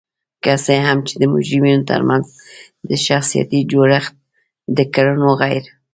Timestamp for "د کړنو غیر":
4.77-5.63